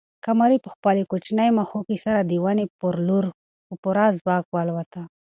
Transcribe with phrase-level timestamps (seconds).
[0.25, 3.25] قمرۍ په خپلې کوچنۍ مښوکې سره د ونې پر لور
[3.67, 5.01] په پوره ځواک والوته.